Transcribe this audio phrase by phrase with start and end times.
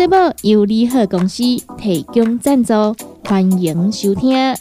[0.00, 1.42] 节目由利好公司
[1.76, 2.72] 提供赞助，
[3.22, 4.56] 欢迎收听。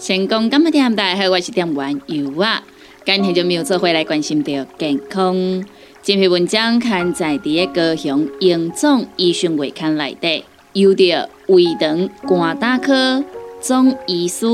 [0.00, 2.62] 成功今日点大家好，我是点玩游啊，
[3.04, 5.62] 今天就没有做回来关心到健康。
[6.08, 10.42] 这篇文章刊在第一高雄英总医讯会刊内底，
[10.72, 13.22] 由着胃肠肝胆科
[13.60, 14.46] 总医师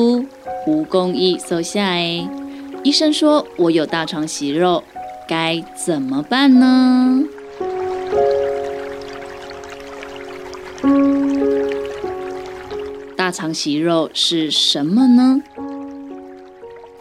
[0.65, 2.29] 胡公义所写的。
[2.83, 4.83] 医生说我有大肠息肉，
[5.29, 7.23] 该怎么办呢？
[13.15, 15.41] 大肠息肉是什么呢？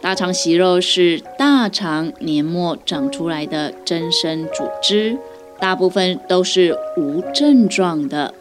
[0.04, 5.16] 大肠息肉是大肠黏膜长出来的增生组织，
[5.58, 8.34] 大部分都是无症状的，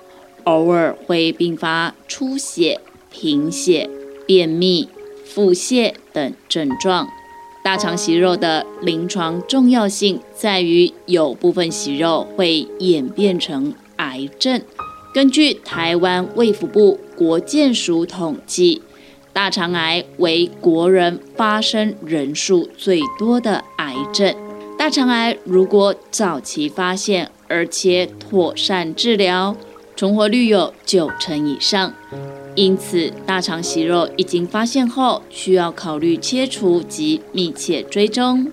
[0.43, 3.89] 偶尔会并发出血、贫血、
[4.25, 4.89] 便秘、
[5.23, 7.07] 腹泻等症状。
[7.63, 14.61] 大肠息肉的临床重要性在于，有部分息肉会演变成癌症。
[15.13, 18.81] 根据台湾卫福部国健署统计。
[19.33, 24.33] 大肠癌为国人发生人数最多的癌症。
[24.77, 29.55] 大肠癌如果早期发现，而且妥善治疗，
[29.95, 31.93] 存活率有九成以上。
[32.55, 38.51] 因此，大肠息肉已经发现后，需要考虑切除及密切追踪。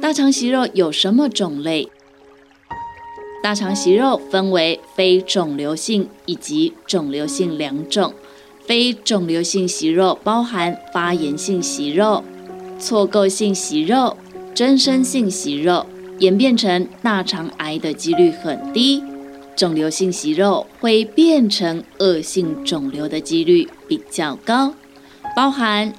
[0.00, 1.88] 大肠息肉有什么种类？
[3.42, 8.12] 大肠息肉分为非肿瘤性以及肿瘤性两种。
[8.64, 12.24] 非肿瘤性息肉包含发炎性息肉、
[12.80, 14.16] 错构性息肉、
[14.52, 15.86] 增生性息肉，
[16.18, 19.00] 演变成大肠癌的几率很低。
[19.54, 24.74] 肿瘤性息肉会变成恶性肿瘤的几率比较高，
[25.36, 25.92] 包含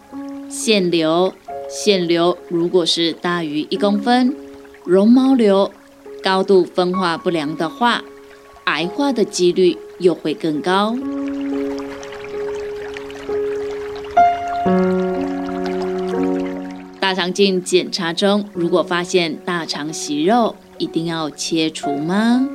[0.49, 1.33] 腺瘤，
[1.69, 4.35] 腺瘤如果是大于一公分，
[4.83, 5.71] 绒毛瘤。
[6.23, 8.03] 高度分化不良的话，
[8.65, 10.95] 癌化的几率又会更高。
[16.99, 22.47] 大肠镜检查中，如果发现大肠息肉，一定要切除吗？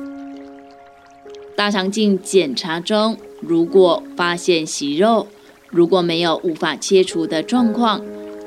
[1.55, 5.27] 大肠镜检查中，如果发现息肉，
[5.69, 8.01] 如果没有无法切除的状况，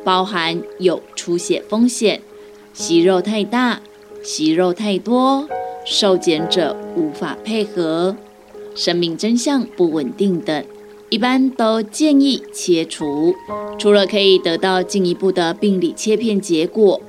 [0.04, 2.20] 包含有出血风险，
[2.72, 3.80] 息肉太大。
[4.26, 5.48] 息肉太多，
[5.84, 8.16] 受检者无法配合，
[8.74, 10.64] 生命真相不稳定等，
[11.10, 13.32] 一般都建议切除。
[13.78, 17.00] 除了可以得到进一步的病理切片结果，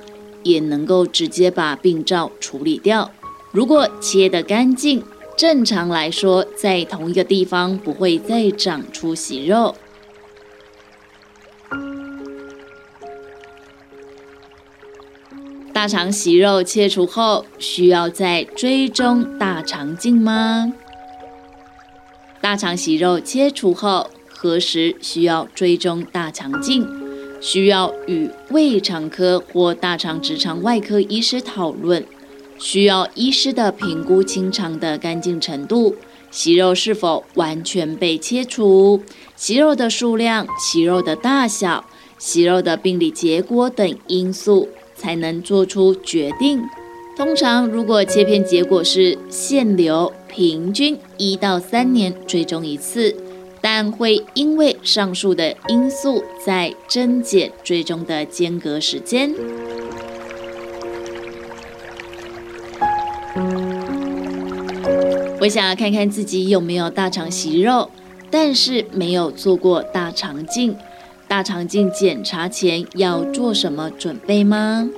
[0.44, 3.10] 也能够直接把病灶处理掉。
[3.50, 5.02] 如果切得干净，
[5.36, 9.74] 正常来说，在同一个地方不会再长出息肉。
[15.78, 20.72] 大肠息肉切除后，需要再追踪大肠镜吗？
[22.40, 26.84] 大肠息肉切除后，何时需要追踪大肠镜？
[27.40, 32.04] 需要与胃肠科或大肠直肠外科医师讨论，
[32.58, 35.94] 需要医师的评估清肠的干净程度，
[36.28, 39.00] 息肉是否完全被切除，
[39.36, 41.84] 息肉的数量、息肉的大小、
[42.18, 44.68] 息肉的病理结果等因素。
[44.98, 46.60] 才能做出决定。
[47.16, 53.16] 通常，如果切片结果是腺瘤，平均一到三年追踪一次，
[53.60, 59.34] 但会因为上述的因素在增减追踪的间隔时间。
[65.40, 67.90] 我想要看看自己有没有大肠息肉，
[68.30, 70.76] 但是没有做过大肠镜。
[71.28, 74.88] 大肠镜检查前要做什么准备吗？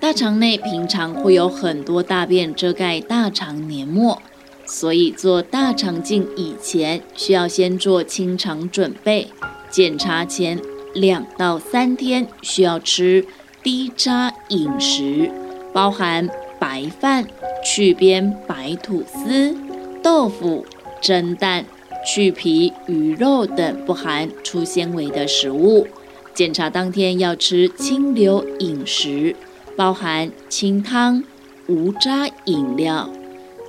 [0.00, 4.22] 大肠内平常会有很多大便遮盖大肠黏膜，
[4.64, 9.28] 所以做大肠镜以前需要先做清肠准备。
[9.68, 10.58] 检查前
[10.94, 13.26] 两到三天需要吃
[13.62, 15.30] 低渣饮食，
[15.74, 16.26] 包含
[16.58, 17.26] 白饭、
[17.62, 19.54] 去边白吐司、
[20.02, 20.64] 豆腐、
[21.02, 21.66] 蒸蛋、
[22.04, 25.86] 去皮鱼肉等不含粗纤维的食物。
[26.32, 29.34] 检查当天要吃清流饮食，
[29.76, 31.22] 包含清汤、
[31.66, 33.10] 无渣饮料。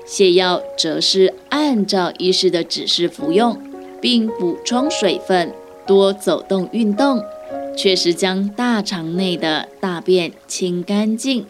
[0.07, 3.57] 泻药则是按照医师的指示服用，
[4.01, 5.53] 并补充水分，
[5.85, 7.21] 多走动运动，
[7.77, 11.45] 确实将大肠内的大便清干净，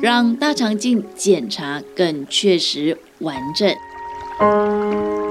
[0.00, 5.27] 让大肠镜检查更确实完整。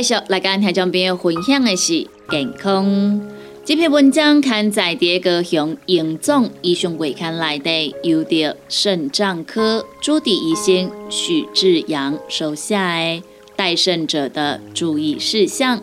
[0.00, 3.20] 继续来跟听众朋友分享的是健康。
[3.66, 13.22] 这篇文章刊载在高雄荣总医学会刊内的，由着肾脏科主治医生许志阳手下的
[13.54, 15.82] 待肾者的注意事项。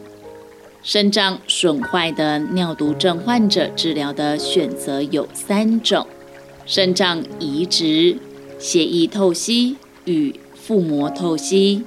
[0.82, 6.08] 肾脏损坏的尿毒症患者治疗的选择有三种：
[6.66, 8.18] 肾脏移植、
[8.58, 9.76] 血液透析
[10.06, 11.84] 与腹膜透析。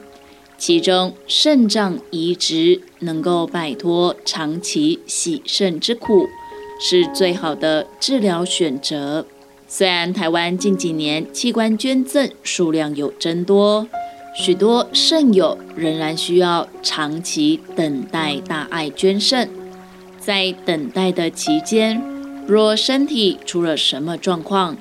[0.61, 6.29] 其中，肾脏移植能够摆脱长期洗肾之苦，
[6.79, 9.25] 是最好的治疗选择。
[9.67, 13.89] 虽然台湾近几年器官捐赠数量有增多，
[14.37, 19.49] 许多肾友仍然需要长期等待大爱捐肾。
[20.19, 22.03] 在等待的期间，
[22.47, 24.77] 若身体出了什么状况，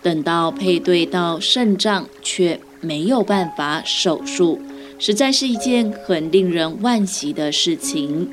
[0.00, 4.60] 等到配对到肾脏却没有办法手术。
[4.98, 8.28] 实在是一件很令人惋惜的事情。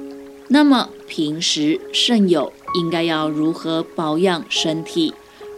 [0.47, 5.13] 那么，平时肾友应该要如何保养身体，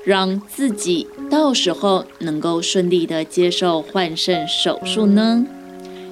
[0.06, 5.46] 让自己到时候能够顺利的接受换肾手术呢？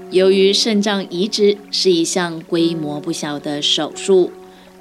[0.10, 4.32] 由于肾脏移植是一项规模不小的手术，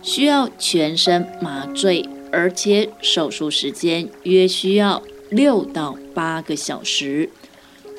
[0.02, 7.30] 需要全身麻醉，而且手术时间约需要六到八个小时。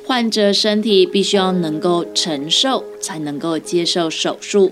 [0.06, 4.72] 患者身体必须要能够承受，才能够接受手术。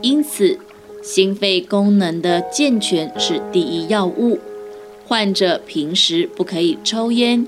[0.00, 0.58] 因此，
[1.02, 4.38] 心肺功能的健全是第一要务。
[5.06, 7.46] 患者平时不可以抽烟，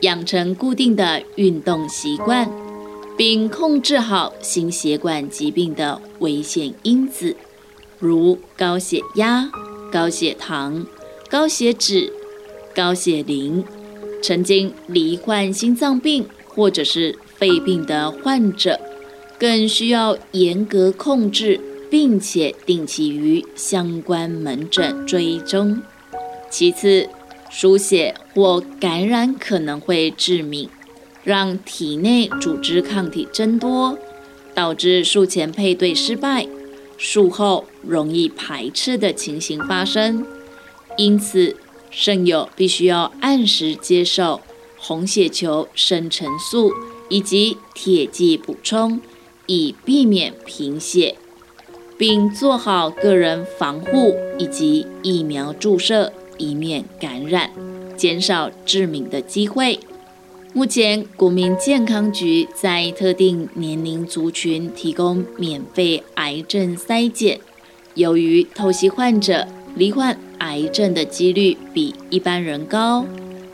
[0.00, 2.50] 养成固定的运动习惯，
[3.18, 7.36] 并控制好心血管疾病的危险因子，
[7.98, 9.50] 如高血压、
[9.92, 10.86] 高血糖、
[11.28, 12.10] 高血脂、
[12.74, 13.62] 高血磷。
[14.22, 16.26] 曾经罹患心脏病。
[16.56, 18.80] 或者是肺病的患者，
[19.38, 21.60] 更需要严格控制，
[21.90, 25.82] 并且定期于相关门诊追踪。
[26.50, 27.08] 其次，
[27.50, 30.70] 输血或感染可能会致命，
[31.22, 33.98] 让体内组织抗体增多，
[34.54, 36.46] 导致术前配对失败，
[36.96, 40.24] 术后容易排斥的情形发生。
[40.96, 41.56] 因此，
[41.90, 44.40] 肾友必须要按时接受。
[44.86, 46.72] 红血球生成素
[47.08, 49.00] 以及铁剂补充，
[49.46, 51.16] 以避免贫血，
[51.98, 57.50] 并做好个人防护以及疫苗注射，以免感染，
[57.96, 59.80] 减少致命的机会。
[60.52, 67.40] 目前，国民健康局在特定年龄族群提供免费癌症筛检。
[67.94, 73.04] 由于透析患者罹患癌症的几率比一般人高。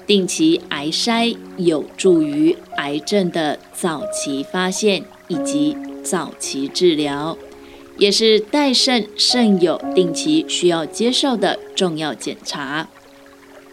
[0.06, 7.36] 定期癌筛有助于癌症的早期发现以及早期治疗，
[7.98, 12.88] 也是代肾肾友定期需要接受的重要检查。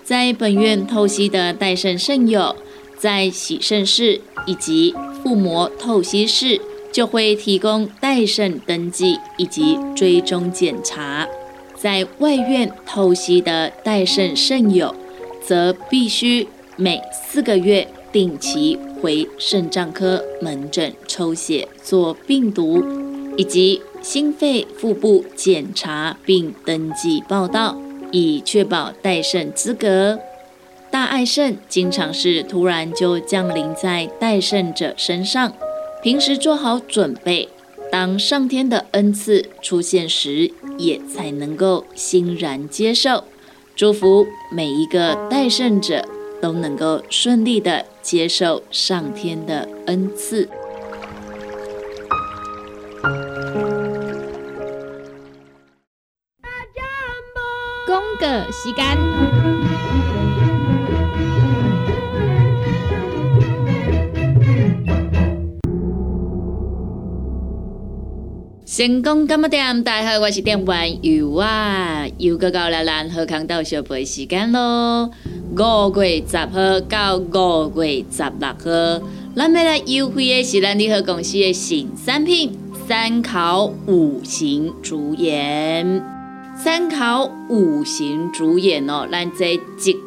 [0.03, 2.55] 在本院透析的代肾肾友，
[2.97, 4.93] 在洗肾室以及
[5.23, 6.59] 腹膜透析室
[6.91, 11.27] 就会提供代肾登记以及追踪检查。
[11.75, 14.93] 在外院透析的代肾肾友。
[15.49, 22.85] 则必须每四个月定期回肾脏科门诊抽血做病毒
[23.35, 27.75] 以及心肺腹部检查，并登记报到，
[28.11, 30.19] 以确保代肾资格。
[30.91, 35.51] 大爱肾经常是突然就降临在代肾者身上，
[36.03, 37.49] 平时做好准备，
[37.91, 43.23] 当上天的恩赐出现时，也才能够欣然接受。
[43.79, 46.05] 祝福每一个代圣者
[46.41, 50.49] 都能够顺利的接受上天的恩赐。
[57.87, 60.18] 公个时间。
[68.79, 69.83] 成功干么点？
[69.83, 75.11] 大家好，我是店员尤啊，又到了咱喝康到小杯时间咯。
[75.51, 79.05] 五月十号到五月十六号，
[79.35, 82.57] 咱要来优惠的是咱联合公司的新产品——
[82.87, 86.01] 三烤五行竹盐。
[86.55, 89.57] 三烤五行竹盐哦，咱这一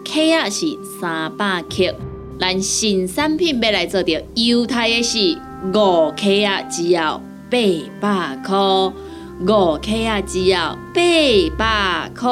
[0.02, 0.64] 克啊是
[0.98, 1.94] 三百克，
[2.40, 7.20] 咱新产品要来做着优待的是五克啊，只要。
[7.52, 7.58] 八
[8.00, 11.02] 百块，五克啊，只要八
[11.58, 12.30] 百块。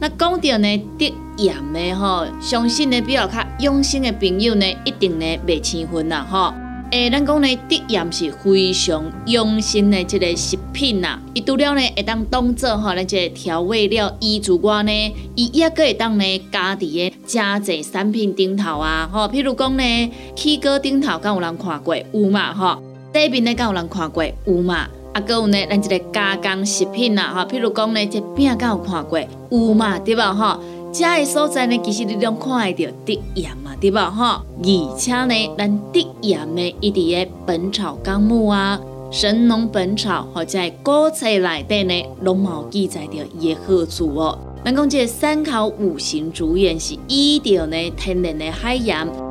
[0.00, 6.54] 那讲到呢，得盐的吼，相信呢比较较用心的朋友呢，一定呢袂千分啦吼。
[6.90, 11.18] 诶，咱讲呢，德盐是非常用心的这个食品呐。
[11.34, 19.28] 伊除了呢会当当做吼咱这调味料以之外呢，伊也可会当呢加伫个加济产品顶头啊吼。
[19.28, 22.80] 譬如讲呢，起锅顶头敢有人看过有嘛吼？
[23.14, 24.88] 底面呢，敢有人看过有嘛？
[25.12, 29.96] 啊，搁有呢，咱一个加工食品呐，哈，譬如讲呢，这饼敢有看过有嘛？
[30.00, 30.34] 对吧？
[30.34, 30.58] 哈，
[30.92, 34.10] 这个所在呢，其实你拢看会到滴盐嘛，对吧？
[34.10, 38.80] 哈，而且呢，咱滴盐呢，伊伫个《本草纲目》啊，
[39.16, 44.36] 《神农本草》或者古册内底呢，拢冇记载着伊的好处哦。
[44.64, 48.74] 咱讲这三考五行主演是依着呢天然的海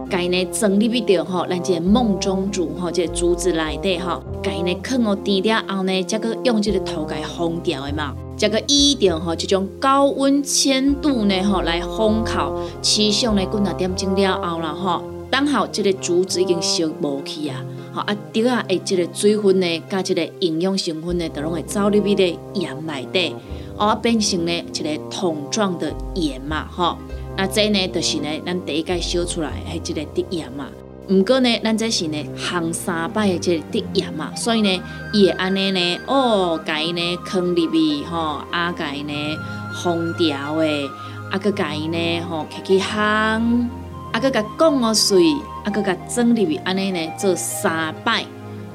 [0.03, 0.10] 盐。
[0.10, 23.36] 该呢整理比着吼，咱这梦中竹吼，这竹子内底吼，该呢放哦甜了后呢，再个用这个头盖烘掉的嘛，再个依着吼这种高温千度呢吼来烘烤，持续呢几啊点钟了后啦吼，等好这个竹子已经烧无去啊，吼啊竹啊诶这个水分呢，加这个营养成分呢，都拢会走入去的盐内底，
[23.77, 26.98] 哦变成呢一个桶状的盐嘛，吼。
[27.35, 30.67] 那这呢，就是呢，咱第一个烧出来系这个滴盐嘛。
[31.09, 39.37] 毋过呢，咱这是呢，行三摆的这个滴盐嘛，所以呢，伊会安尼呢，哦，伊呢，坑入去吼，啊，伊呢，
[39.83, 40.89] 封条的，
[41.29, 45.33] 啊，佮伊呢，吼，开去烘，啊，佮甲讲哦水，
[45.65, 48.23] 啊，佮甲装入去，安尼呢，做三摆，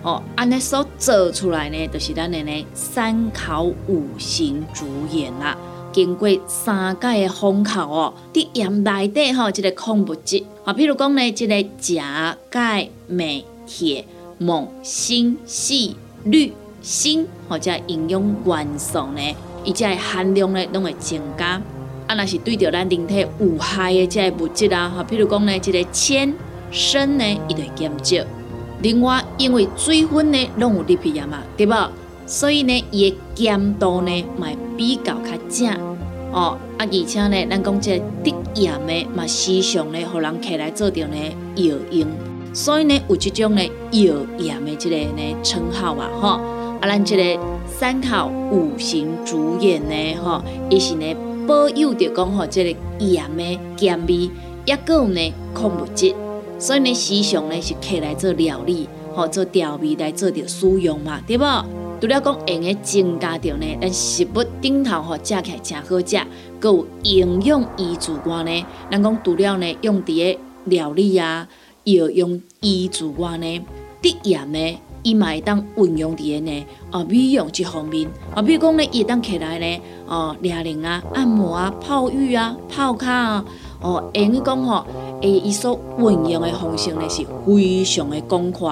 [0.02, 5.56] 哦，安尼所做出来呢，就是咱的呢，三烤五行主盐啦。
[5.92, 14.04] 经过三界的烘烤哦，伫盐内底吼，即个矿物质啊，譬如讲呢，即个钾、钙、镁、铁、
[14.38, 16.52] 锰、锌、硒、氯、
[16.82, 19.20] 锌或者营养元素呢，
[19.64, 21.60] 伊即个含量呢，拢会增加。
[22.06, 26.32] 啊，若是对着咱人体有害的即个物质啊，哈，譬如讲呢，即个铅、
[26.70, 28.24] 砷呢，伊会减少。
[28.80, 31.90] 另外，因为水分呢，拢有入去啊嘛，对无？
[32.28, 35.72] 所以呢，伊的咸度呢，嘛比较较正。
[36.30, 41.16] 哦，啊，而且呢，咱讲这滴盐的嘛，时常呢，互人起来做着呢
[41.54, 42.06] 药用，
[42.52, 51.06] 所以呢，有这种呢药盐的这个呢称号啊，吼，啊，咱这个三考五行主演呢，吼，伊是呢
[51.46, 54.30] 保佑着讲吼这个盐的咸味，
[54.66, 56.14] 也个有呢矿物质，
[56.58, 61.44] 所以呢，时常呢是起来做料理，吼，做调味来做着使用嘛，对不？
[62.00, 66.16] 除了讲用个增加着呢，咱食物顶头吼食起来真好食，
[66.60, 71.48] 佮有营养依主外呢，咱讲除了呢用伫个料理啊，
[71.84, 73.64] 药用依主外呢，
[74.00, 83.44] 滴盐呢，伊嘛会当运用伫个呢，哦，美容这方面，啊，比如讲呢，伊当起来呢，哦，凉凉啊，按摩啊，泡浴啊，泡脚啊。
[83.80, 84.84] 哦，因为讲吼，
[85.20, 88.70] 诶，伊所运用的方式呢是非常的广阔，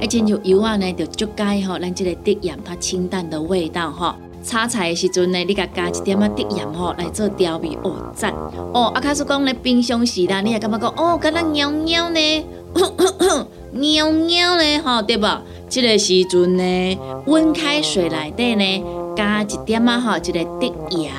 [0.00, 8.34] 而且就油啊呢就足解吼，咱即个滴盐它清淡的味道吼，炒菜的时阵呢，你甲加一点仔滴盐吼来做调味，哦赞！
[8.74, 12.44] 哦，啊，开始讲咧冰箱时啦，你也感觉讲哦，敢若尿尿呢，
[13.72, 15.42] 尿尿呢，吼对吧？
[15.68, 18.84] 即个时阵呢，温开水内底呢，
[19.16, 21.10] 加一点仔吼，一个滴盐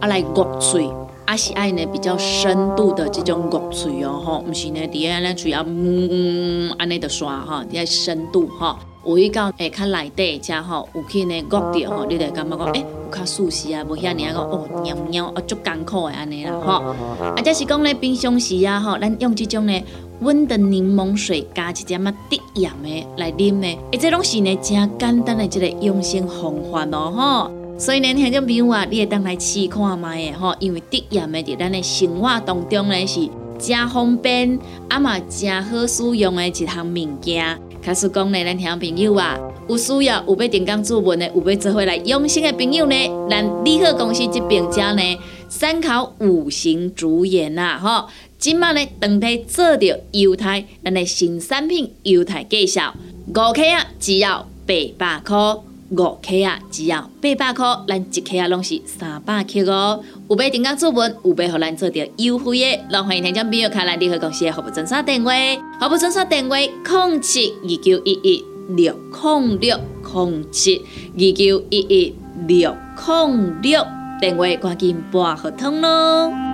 [0.00, 0.90] 啊来焗嘴。
[1.24, 8.76] 啊是爱呢比较深度的这种焗嘴哦吼，毋是呢伫下咱主要嗯安尼的刷吼，伫下深度吼，
[9.06, 16.72] 有一到下较内底遮吼，有去呢焗着吼，你就感觉讲诶有较舒适啊，无遐尔啊讲哦喵喵哦足艰苦的安尼啦吼，
[17.20, 19.82] 啊则是讲呢冰箱时啊吼，咱用这种呢
[20.20, 27.61] 温的柠檬水加一点仔滴盐的来啉呢，诶这拢是呢真简单的一个养生方法哦吼。
[27.82, 34.56] 所以呢，听众朋友啊，你会当来试看卖的吼，因为滴盐的伫咱的生活当中呢是真方便，
[34.88, 37.60] 啊嘛真好使用的一项物件。
[37.82, 39.36] 开始讲呢，咱听众朋友啊，
[39.68, 42.94] 有需要有要订购注文的，有要做回来用心的朋友呢，
[43.28, 45.02] 咱利好公司这边家呢，
[45.48, 48.06] 参考五行主演呐，吼，
[48.38, 52.94] 今麦呢，当地做着犹太咱的新产品犹太介绍，
[53.26, 55.71] 五克啊，只要八百块。
[55.92, 60.02] 五克啊，只要八百块，咱一克啊拢是三百克哦。
[60.30, 65.30] 有买订购做文，有买互咱做着优惠的，老欢迎听众朋友开咱联合公司的服务专线电话，
[65.78, 69.78] 服务专线电话：零七二九一一六零六
[70.14, 70.78] 零七
[71.14, 72.14] 二九一一
[72.46, 72.74] 六
[73.06, 73.86] 零六，
[74.18, 76.51] 电话赶紧拨合通咯。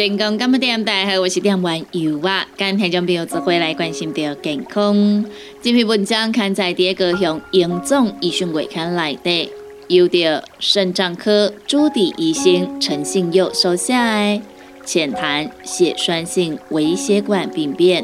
[0.00, 0.82] 成功干么点？
[0.82, 5.22] 大家好，我是点玩油啊，跟听众朋友做回来关心到健康。
[5.60, 9.52] 这篇文章刊在第一个向英总医讯月刊来的，
[9.88, 14.40] 由着肾脏科朱迪医生陈信佑收下来，
[14.86, 18.02] 浅谈血栓性微血管病变。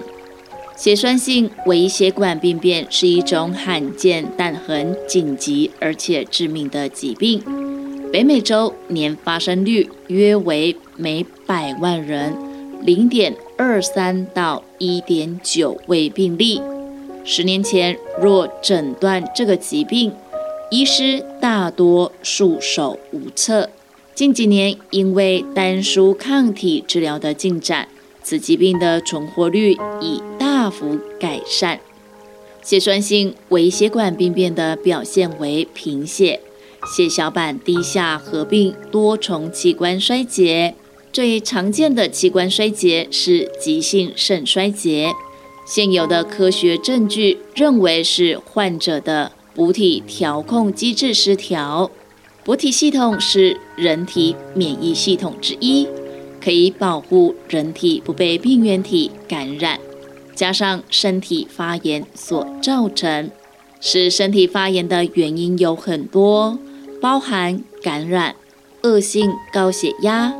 [0.76, 7.42] 血栓性微血管病变是一种罕见但很紧急而且致命的疾病。
[8.16, 12.34] 北美洲年发生率约为每百万人
[12.80, 16.58] 零点二三到一点九位病例。
[17.26, 20.10] 十年前若诊断这个疾病，
[20.70, 23.68] 医师大多束手无策。
[24.14, 27.86] 近几年因为单输抗体治疗的进展，
[28.22, 31.78] 此疾病的存活率已大幅改善。
[32.62, 36.40] 血栓性微血管病变的表现为贫血。
[36.86, 40.74] 血小板低下合并多重器官衰竭，
[41.12, 45.12] 最常见的器官衰竭是急性肾衰竭。
[45.66, 51.90] 现有的科学证据认为是患者的补体调控机制失调。
[52.44, 55.88] 补体系统是人体免疫系统之一，
[56.40, 59.80] 可以保护人体不被病原体感染。
[60.36, 63.30] 加上身体发炎所造成，
[63.80, 66.56] 使身体发炎的原因有很多。
[67.00, 68.34] 包含感染、
[68.82, 70.34] 恶性高血压、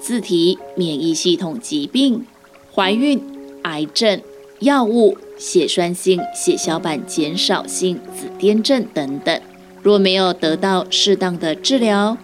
[0.00, 2.26] 自体免疫系统疾病、
[2.74, 3.20] 怀孕、
[3.62, 4.20] 癌症、
[4.60, 9.40] 药物、血栓性血小板减少性紫癜症等等。
[9.82, 12.16] 若没有得到适当的治疗，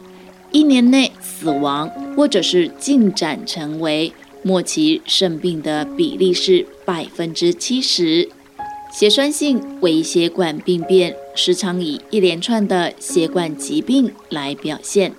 [0.51, 4.12] 一年内死亡或者是进展成为
[4.43, 8.29] 末期肾病的比例是百分之七十。
[8.92, 15.14] 血栓性微血管病变时常以一连串的血管疾病来表现，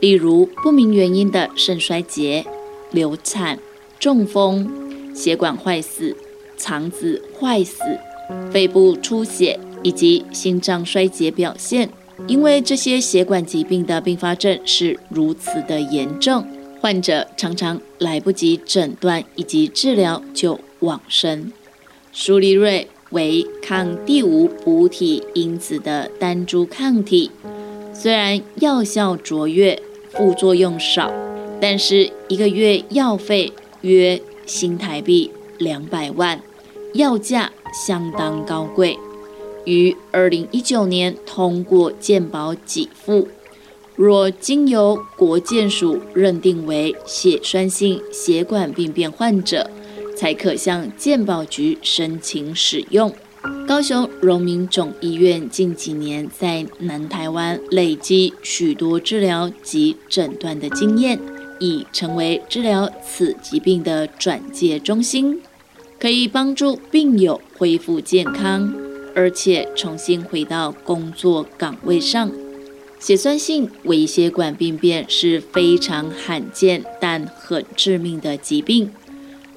[0.00, 2.44] 例如不明原因的肾衰竭、
[2.90, 3.58] 流产、
[3.98, 6.16] 中风、血管坏死、
[6.56, 7.76] 肠子坏死、
[8.50, 11.90] 肺部出血以及心脏衰竭表现。
[12.26, 16.46] 因为这些血管疾病的并发症是如此的严重，
[16.80, 21.52] 患者常常来不及诊断以及治疗就往生。
[22.12, 22.88] 舒利瑞。
[23.10, 27.30] 为抗第五补体因子的单株抗体，
[27.92, 31.12] 虽然药效卓越，副作用少，
[31.60, 36.40] 但是一个月药费约新台币两百万，
[36.94, 37.52] 药价
[37.86, 38.96] 相当高贵。
[39.64, 43.28] 于二零一九年通过健保给付，
[43.96, 49.68] 若经由国健署认定为血栓性血管病变患者。
[50.20, 53.10] 才可向健保局申请使用。
[53.66, 61.18] 高雄荣民总医院近几年在南台湾累积许多治疗及诊断的经验，
[61.58, 65.40] 已成为治疗此疾病的转介中心，
[65.98, 68.74] 可以帮助病友恢复健康，
[69.14, 72.30] 而且重新回到工作岗位上。
[72.98, 78.90] 血栓性微血管病变是非常罕见但很致命的疾病。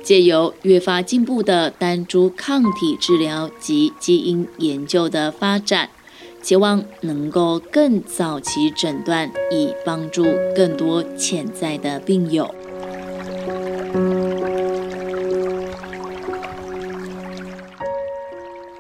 [0.04, 5.89] 借由越发进步的单株抗体治疗及基因研究的发展，
[6.42, 12.54] 期望能够更早期诊断，以帮助更多潜在的病友。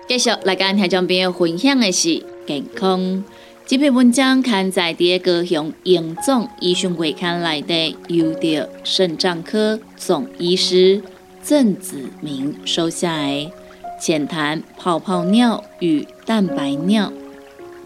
[0.05, 3.23] 继续来跟听众朋友分享的是健康。
[3.65, 11.01] 这篇文章刊在第一个向严总医讯会刊来的，由的肾脏科总医师。
[11.45, 13.51] 郑子明收下来，
[13.99, 17.11] 浅谈泡泡尿与蛋白尿。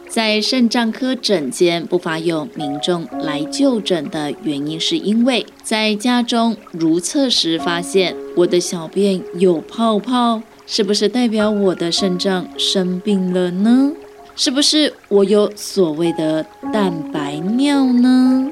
[0.07, 13.91] 在肾脏科诊间不乏有民众来就诊的原因，是因为在家中如厕时发现我的小便有泡泡，是不是代表我的肾脏生病了呢？
[14.35, 18.51] 是不是我有所谓的蛋白尿呢？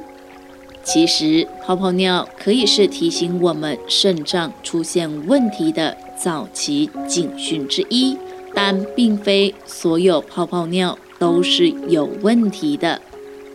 [0.85, 8.15] 其实，泡泡尿可以是提醒我们肾脏出现问题的早期警讯之一，
[8.53, 13.01] 但并非所有泡泡尿都是有问题的。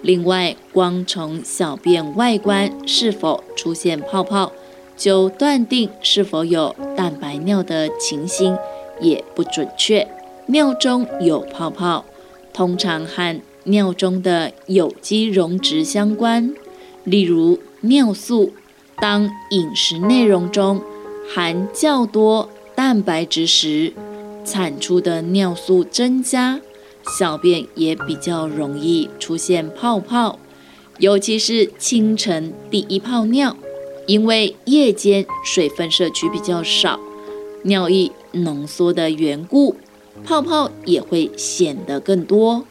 [0.03, 4.51] 另外，光从小便外观是否出现泡泡，
[4.97, 8.59] 就断定是否有蛋白尿的情形
[9.01, 10.07] 也不准确。
[10.47, 12.05] 尿中有泡泡，
[12.53, 16.53] 通常和尿中的有机溶质相关，
[17.11, 18.53] 例如尿素。
[19.03, 20.83] 当饮食内容中
[21.35, 23.95] 含较多蛋白质时，
[24.45, 26.61] 产出的尿素增加，
[27.17, 30.39] 小便也比较容易出现泡泡，
[30.99, 33.57] 尤其是清晨第一泡尿，
[34.07, 37.01] 因为夜间水分摄取比较少，
[37.63, 39.77] 尿液浓缩的缘故，
[40.23, 42.67] 泡泡也会显得更多。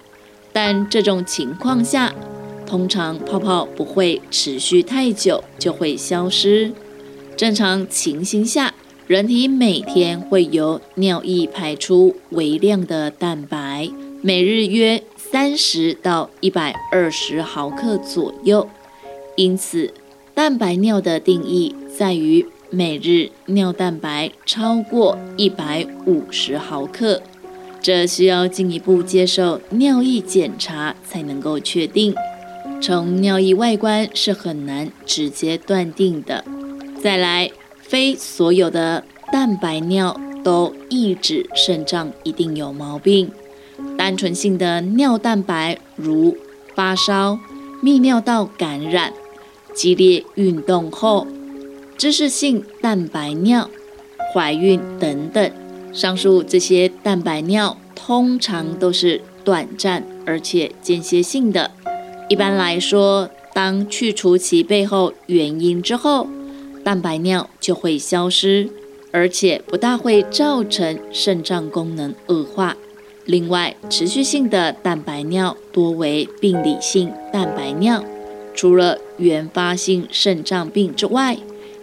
[0.53, 2.13] 但这种情况下，
[2.69, 6.71] 通常泡泡不会持续太久就会消失。
[7.35, 8.75] 正常情形下，
[9.07, 13.89] 人体每天会由尿液排出微量的蛋白，
[14.21, 18.69] 每日约三十到一百二十毫克左右。
[19.35, 19.91] 因此，
[20.35, 27.23] 蛋白尿的定义在于每日尿蛋白超过一百五十毫克，
[27.81, 32.13] 这需要进一步接受尿液检查才能够确定。
[32.81, 36.43] 从尿液外观是很难直接断定的。
[37.03, 37.49] 再来，
[37.81, 43.31] 非所有的蛋白尿都抑制肾脏一定有毛病。
[43.97, 46.37] 单纯性的尿蛋白，如
[46.73, 47.37] 发烧、
[47.83, 49.13] 泌尿道感染、
[49.73, 51.27] 激烈运动后、
[51.97, 53.69] 姿势性蛋白尿、
[54.33, 55.51] 怀孕等等，
[55.93, 61.71] 上述这些蛋白尿通常都是短暂而且间歇性的。
[62.29, 66.27] 一般来说，当去除其背后原因之后，
[66.83, 68.69] 蛋白尿就会消失，
[69.11, 72.77] 而且不大会造成肾脏功能恶化。
[73.25, 78.03] 另外，持续性的蛋白尿多为病理性蛋白尿，
[78.53, 81.35] 除了原发性肾脏病之外，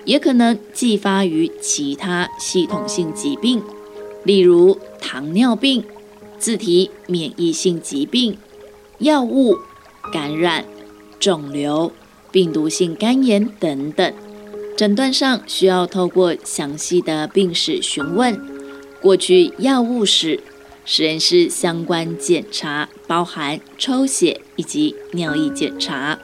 [0.04, 3.60] 也可能继发于其他系统性疾病，
[4.22, 5.82] 例如糖尿病、
[6.38, 8.38] 自体免疫性疾病、
[8.98, 9.56] 药物。
[10.12, 10.64] 感染、
[11.18, 11.92] 肿瘤、
[12.30, 14.14] 病毒性肝炎等等，
[14.76, 18.40] 诊断上需要透过详细的病史询问、
[19.00, 20.40] 过去药物史、
[20.84, 26.18] 实验室相关检查，包含抽血以及尿液检查、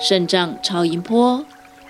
[0.00, 1.44] 肾脏超音波，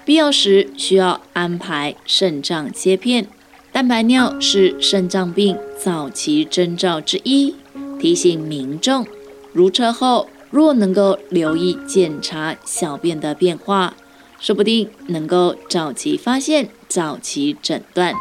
[0.05, 3.27] 必要时需要安排肾脏切片。
[3.73, 7.55] 蛋白尿是肾脏病早期征兆之一，
[7.99, 9.07] 提醒民众
[9.53, 10.29] 如车后。
[10.53, 13.97] 若能够留意检查小便的变化，
[14.39, 18.15] 说不定能够早期发现、早期诊断，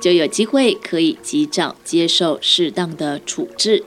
[0.00, 3.84] 就有机会可以及早接受适当的处置。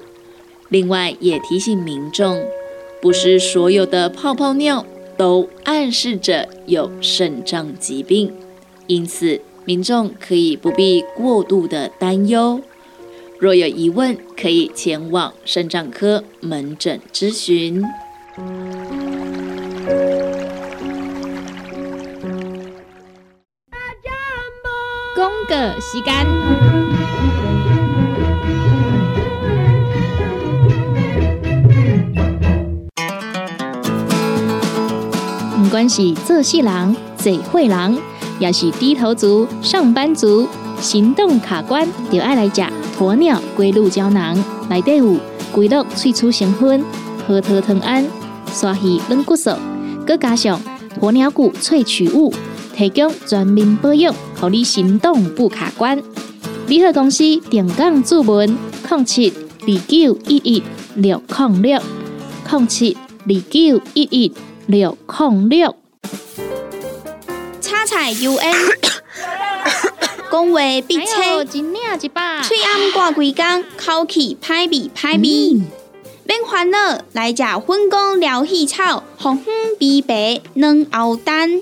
[0.70, 2.46] 另外，也提醒民众，
[3.02, 4.86] 不是所有的泡泡尿
[5.18, 8.32] 都暗示着有肾脏疾病，
[8.86, 12.62] 因此民众可以不必过度的担忧。
[13.40, 17.82] 若有疑问，可以前往肾脏科门诊咨询。
[25.16, 26.26] 公个时间，
[35.64, 37.98] 不管是做事人、嘴会人，
[38.38, 40.46] 也是低头族、上班族。
[40.82, 42.62] 行动卡关，就爱来食
[43.00, 44.38] 鸵鸟龟鹿胶囊，
[44.70, 45.16] 内底有
[45.54, 46.84] 龟鹿萃取成分，
[47.26, 48.06] 核桃藤胺、
[48.52, 49.52] 刷鱼软骨素，
[50.06, 50.62] 佮加上
[51.00, 52.34] 鸵鸟骨萃取物，
[52.76, 55.98] 提供全面保养，让你行动不卡关。
[56.68, 58.58] 联合公司定岗注文：
[58.90, 60.62] 零七二九一一
[60.96, 61.82] 六零六
[62.52, 64.34] 零七二九一一
[64.68, 65.74] 六零六。
[67.62, 68.79] 叉彩 UN。
[70.32, 71.08] 讲话必清，
[71.48, 75.60] 嘴暗挂几工，口气歹味歹味。
[76.24, 81.60] 免烦恼，来食粉工疗气草，红粉枇杷软藕丹，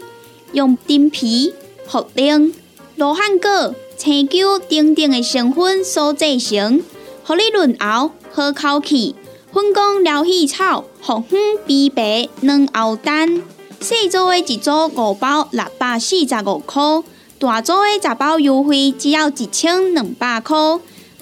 [0.51, 1.53] 用丁皮、
[1.89, 2.51] 茯苓、
[2.97, 6.84] 罗汉果、青椒等等的成分所制成，
[7.23, 9.15] 合你润喉好口气。
[9.53, 13.41] 粉工疗气草，红粉枇杷软藕丹，
[13.80, 16.84] 四组的一组五包，六百四十五块。
[17.39, 20.58] 大组的十包优惠只要一千两百块。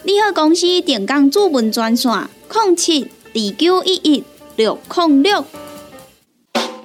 [0.04, 2.10] 你好，公司电工主文专线：
[2.54, 4.24] 零七二九一一
[4.56, 5.44] 六零六。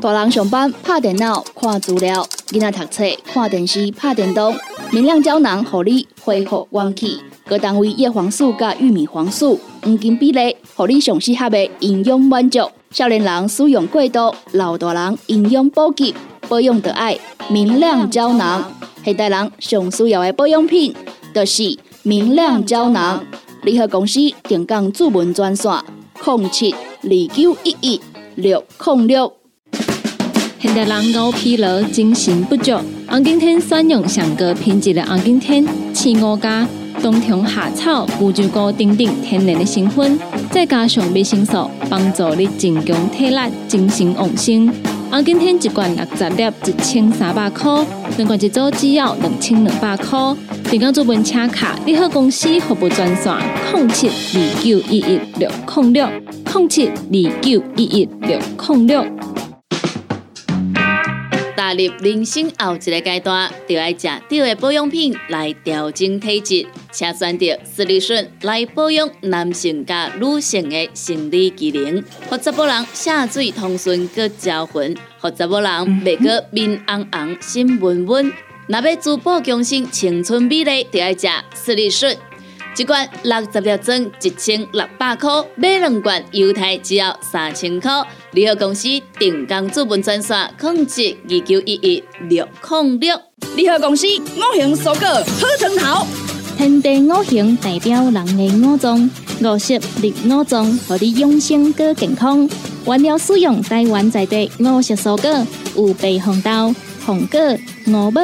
[0.01, 4.57] 大人上班拍电脑看资料，囡仔读册看电视拍电动。
[4.91, 7.21] 明亮胶囊，合你恢复元气。
[7.47, 12.59] 各单位叶黄素加玉米黄素黄金比例，合你上适合的营养满足。
[12.91, 16.13] 少年人使用过度，老大人营养补给
[16.49, 17.17] 保养得爱
[17.49, 18.73] 明亮胶囊。
[19.03, 20.95] 现代人上需要的保养品，
[21.35, 23.25] 就是明亮胶囊。
[23.63, 25.71] 联合公司定岗主文专线：
[26.23, 28.01] 零七二九一一
[28.35, 29.33] 六零六。
[30.59, 32.73] 现代人熬疲劳、精神不足，
[33.09, 36.69] 红景天选用上个品质的红景天，青五加
[37.03, 40.19] 冬虫夏草、乌鸡膏等等天然的成分，
[40.51, 44.71] 再加上维生素，帮助你增强体力、精神旺盛。
[45.11, 47.85] 红景天一罐六十粒，一千三百块；
[48.17, 50.19] 两罐一组只要两千两百块。
[50.71, 53.35] 订购做本车卡，你好公司服务专线：
[53.75, 56.07] 零七二九一一六零六
[56.55, 59.05] 零七二九一一六零六。
[61.61, 75.71] 踏入人生后一个阶段，就要食对的保养品来调整体质，请选择斯利顺来保养男性加女性的生理机能，或者某人下水通顺个招魂，或者某人
[76.03, 78.33] 袂个面红红心温温。
[78.67, 82.17] 若要珠宝强身、青春美丽，就要食斯利顺。
[82.79, 87.91] 一罐六十粒装，一千六百块；买两罐，犹太只要三千块。
[88.33, 88.89] 联合公司
[89.19, 93.21] 定岗资本专线：控制二九一一六零六。
[93.57, 96.07] 联合公司五行蔬果好成头，
[96.57, 102.49] 天地五行代表人的五脏，五色绿五脏，让你养生更健康。
[102.87, 107.41] 原料使用台湾在地五色蔬果，有白红豆、红果、
[107.87, 108.21] 五宝。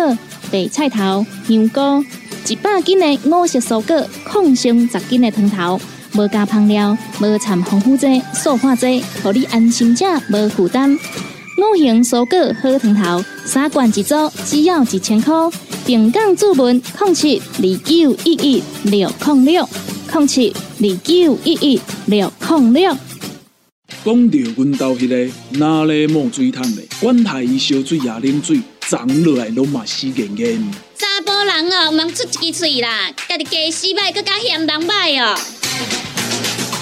[0.48, 2.04] 白菜头、香菇，
[2.48, 5.80] 一百斤的五色蔬果，抗性十斤的汤头，
[6.16, 10.98] 无加香料，无掺防腐剂、塑化剂，让你安心吃，无负担。
[11.58, 15.34] 五行蔬果好汤头，三罐一组，只要一千块。
[15.84, 19.68] 平港注文：零七二九一一六零六
[20.12, 22.96] 零七二九一一六零六。
[24.04, 28.60] 讲到阮兜迄个哪里冒水桶的，管他伊烧水也啉水。
[28.88, 30.72] 长落来拢嘛死严严。
[30.96, 35.36] 查甫人哦，莫出一支嘴啦，家己家洗歹，更加嫌人歹哦。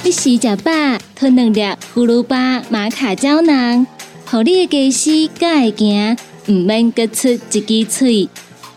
[0.05, 0.71] 你洗食饱，
[1.17, 1.63] 吞两粒
[1.95, 3.87] 葫芦巴、玛卡胶囊，
[4.27, 8.29] 互你的家洗更会行，毋免各出一支喙。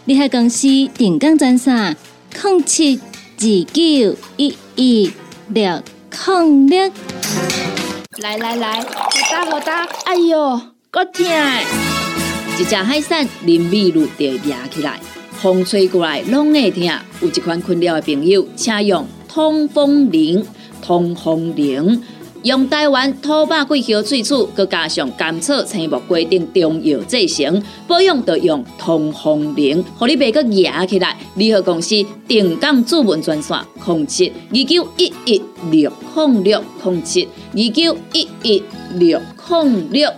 [0.05, 1.93] 你喺公司定岗赚啥？
[2.31, 2.97] 零七
[3.39, 5.11] 二九一一
[5.49, 6.91] 六零六。
[8.19, 11.25] 来来来，好打好打，哎哟，够痛！
[12.57, 14.97] 一只海扇淋米露就压起来，
[15.41, 16.83] 风吹过来拢会痛。
[17.19, 20.45] 有一款困扰的朋友，请用通风铃。
[20.87, 22.01] 通风铃
[22.43, 31.17] 用台湾土八桂香萃取，佮加上甘草、青木规定中药制成，保养要用通风铃，互你袂佮压起来。
[31.35, 38.63] 联合公司定岗主文专线：控制二九一一六控六零七二九一一
[38.95, 40.09] 六控六。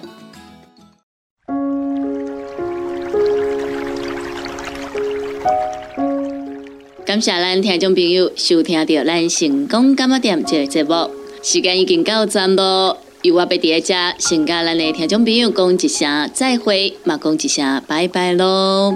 [7.10, 11.10] 感谢咱听众朋友收听到咱成功感冒店这个节目，
[11.42, 12.96] 时间已经到站咯。
[13.24, 18.94] 由我伫在遮，先甲咱的听众朋友讲一声再会，嘛讲一声拜拜咯。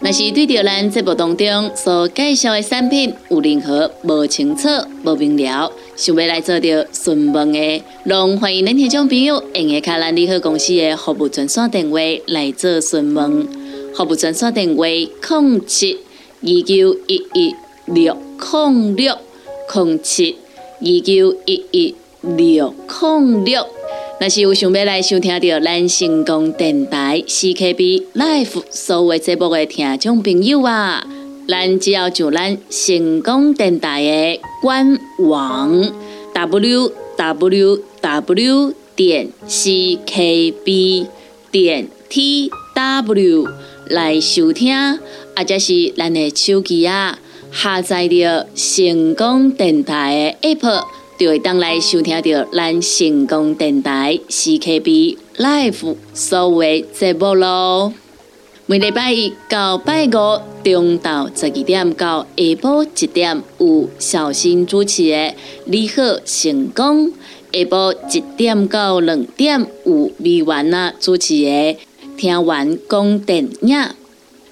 [0.00, 4.66] 若是对着咱节目当中所介绍的产品有任何无清楚、
[5.04, 13.46] 无明了，想要来做着询问的，拢欢迎咱听众朋友用下卡咱利好公司的服务专线电话来做询问。
[13.94, 15.98] 服务专线电话：零七。
[16.44, 17.54] 二九一一
[17.86, 19.16] 六零六
[19.72, 20.36] 零七
[20.80, 23.64] 二九一一六零六，
[24.18, 31.06] 若是有想要来收听到咱成功电台 CKB Life 所有节目的听众朋友啊，
[31.46, 35.92] 咱只要就咱成功电台的官网
[36.34, 41.06] w w w 点 c k b
[41.52, 43.46] 点 t w
[43.86, 44.98] 来收听。
[45.36, 47.18] 或者是咱的手机啊，
[47.52, 50.84] 下载着成功电台的 App，
[51.18, 57.92] 就会当来收听到咱成功电台 CKB Live 所有节目咯。
[58.66, 60.10] 每礼拜一到拜五
[60.62, 65.16] 中昼十二点到下晡一点有小新主持的
[65.64, 67.08] 《你好成功》，
[67.52, 71.50] 下晡一点到两点有美完啊主持的
[72.16, 73.76] 《听完讲电影》。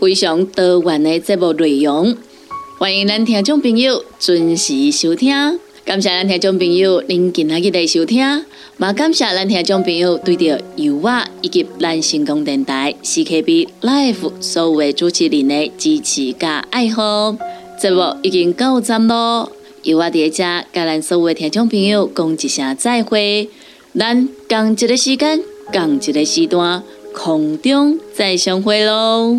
[0.00, 2.16] 非常多元的节目内容，
[2.78, 17.36] 欢迎咱听众朋友准时收听，感谢咱听众朋友您今日的收听，也感谢咱听众朋友对着油画以及咱成功电台 CKB Life 所有的主持人的支持加爱好。
[17.78, 23.48] 节目已经到站咯，油画在遮甲咱所有的听众朋友讲一声再会，
[23.94, 26.82] 咱共一个时间，共一个时段，
[27.12, 29.36] 空中再相会喽。